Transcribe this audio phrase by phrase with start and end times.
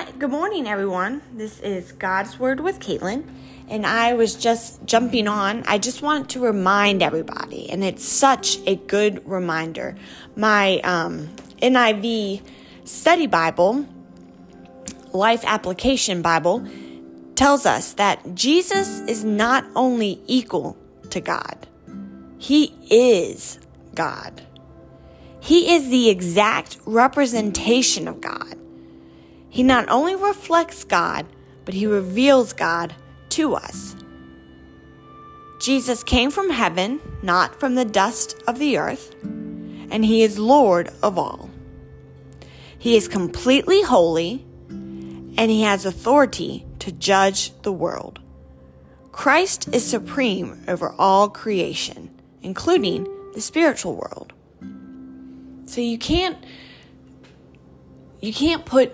[0.00, 1.20] Good morning, everyone.
[1.34, 3.22] This is God's Word with Caitlin,
[3.68, 5.62] and I was just jumping on.
[5.66, 9.96] I just want to remind everybody, and it's such a good reminder.
[10.36, 11.28] My um,
[11.60, 12.40] NIV
[12.84, 13.84] study Bible,
[15.12, 16.66] Life Application Bible,
[17.34, 20.78] tells us that Jesus is not only equal
[21.10, 21.66] to God,
[22.38, 23.58] He is
[23.94, 24.40] God.
[25.40, 28.59] He is the exact representation of God.
[29.50, 31.26] He not only reflects God,
[31.64, 32.94] but he reveals God
[33.30, 33.96] to us.
[35.60, 40.90] Jesus came from heaven, not from the dust of the earth, and he is Lord
[41.02, 41.50] of all.
[42.78, 48.20] He is completely holy, and he has authority to judge the world.
[49.12, 52.08] Christ is supreme over all creation,
[52.42, 54.32] including the spiritual world.
[55.66, 56.38] So you can't
[58.20, 58.92] you can't put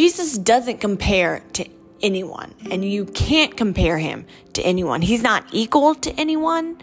[0.00, 1.68] Jesus doesn't compare to
[2.00, 5.02] anyone, and you can't compare him to anyone.
[5.02, 6.80] He's not equal to anyone.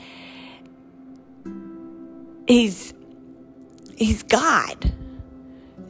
[2.47, 2.93] He's
[3.95, 4.93] he's God.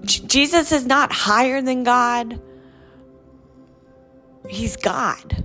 [0.06, 2.42] J- Jesus is not higher than God.
[4.48, 5.44] He's God.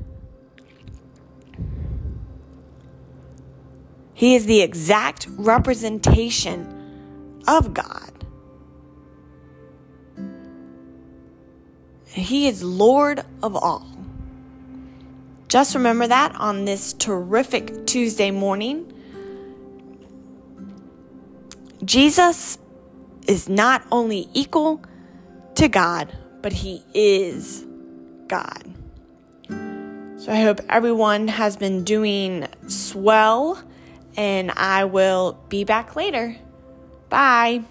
[4.15, 8.22] He is the exact representation of God.
[12.13, 13.87] He is Lord of all.
[15.49, 18.91] Just remember that on this terrific Tuesday morning.
[21.85, 22.59] Jesus
[23.27, 24.83] is not only equal
[25.55, 27.65] to God, but he is
[28.29, 28.63] God.
[30.17, 33.63] So I hope everyone has been doing swell,
[34.17, 36.37] and I will be back later.
[37.09, 37.65] Bye.